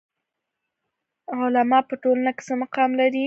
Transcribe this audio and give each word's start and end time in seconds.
علما 1.37 1.79
په 1.89 1.95
ټولنه 2.03 2.31
کې 2.35 2.41
څه 2.47 2.53
مقام 2.63 2.89
لري؟ 2.99 3.19